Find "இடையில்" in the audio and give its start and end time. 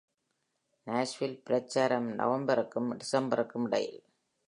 3.67-4.01